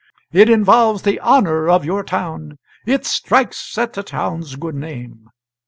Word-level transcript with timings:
It 0.31 0.49
involves 0.49 1.03
the 1.03 1.19
honour 1.19 1.69
of 1.69 1.85
your 1.85 2.03
town 2.03 2.57
it 2.87 3.05
strikes 3.05 3.77
at 3.77 3.93
the 3.93 4.01
town's 4.01 4.55
good 4.55 4.73
name. 4.73 5.29